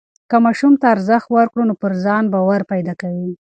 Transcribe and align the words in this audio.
که 0.29 0.37
ماشوم 0.45 0.73
ته 0.81 0.85
ارزښت 0.93 1.27
ورکړو 1.31 1.63
نو 1.69 1.73
پر 1.81 1.91
ځان 2.03 2.23
باور 2.33 2.61
پیدا 2.71 2.93
کوي. 3.01 3.31